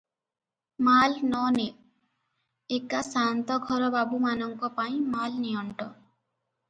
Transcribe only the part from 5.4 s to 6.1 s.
ନିଅଣ୍ଟ।